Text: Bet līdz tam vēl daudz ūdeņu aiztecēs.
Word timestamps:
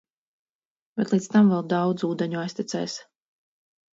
Bet 0.99 1.13
līdz 1.15 1.27
tam 1.33 1.51
vēl 1.51 1.61
daudz 1.75 2.05
ūdeņu 2.09 2.39
aiztecēs. 2.45 2.95